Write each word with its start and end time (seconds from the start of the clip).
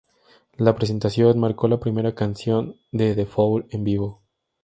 La 0.57 0.73
presentación 0.73 1.37
marcó 1.39 1.67
la 1.67 1.79
primera 1.79 2.15
canción 2.15 2.75
de 2.91 3.13
The 3.13 3.27
Fall 3.27 3.67
en 3.69 3.83
vivo. 3.83 4.23